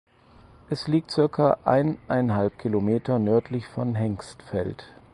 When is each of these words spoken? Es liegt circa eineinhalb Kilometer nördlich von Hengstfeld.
Es 0.71 0.87
liegt 0.87 1.11
circa 1.11 1.59
eineinhalb 1.63 2.57
Kilometer 2.57 3.19
nördlich 3.19 3.67
von 3.67 3.93
Hengstfeld. 3.93 4.83